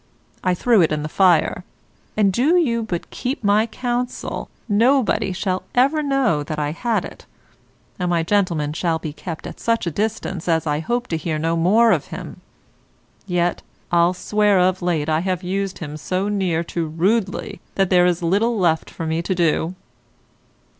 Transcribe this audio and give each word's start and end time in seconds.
I 0.43 0.55
threw 0.55 0.81
it 0.81 0.91
into 0.91 1.03
the 1.03 1.09
fire; 1.09 1.63
and 2.17 2.33
do 2.33 2.57
you 2.57 2.81
but 2.81 3.11
keep 3.11 3.43
my 3.43 3.67
counsel, 3.67 4.49
nobody 4.67 5.31
shall 5.31 5.61
ever 5.75 6.01
know 6.01 6.41
that 6.41 6.57
I 6.57 6.71
had 6.71 7.05
it; 7.05 7.27
and 7.99 8.09
my 8.09 8.23
gentleman 8.23 8.73
shall 8.73 8.97
be 8.97 9.13
kept 9.13 9.45
at 9.45 9.59
such 9.59 9.85
a 9.85 9.91
distance 9.91 10.47
as 10.47 10.65
I 10.65 10.79
hope 10.79 11.05
to 11.09 11.17
hear 11.17 11.37
no 11.37 11.55
more 11.55 11.91
of 11.91 12.05
him. 12.07 12.41
Yet 13.27 13.61
I'll 13.91 14.15
swear 14.15 14.59
of 14.59 14.81
late 14.81 15.07
I 15.07 15.19
have 15.19 15.43
used 15.43 15.77
him 15.77 15.97
so 15.97 16.27
near 16.29 16.63
to 16.63 16.87
rudely 16.87 17.61
that 17.75 17.91
there 17.91 18.07
is 18.07 18.23
little 18.23 18.57
left 18.57 18.89
for 18.89 19.05
me 19.05 19.21
to 19.21 19.35
do. 19.35 19.75